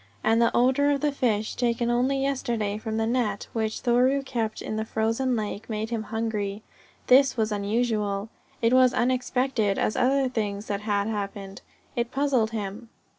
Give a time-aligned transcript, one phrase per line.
[0.23, 4.59] And the odour of the fish, taken only yesterday from the net which Thoreau kept
[4.59, 6.63] in the frozen lake, made him hungry.
[7.05, 8.29] This was unusual.
[8.63, 11.61] It was unexpected as other things that had happened.
[11.95, 12.89] It puzzled him.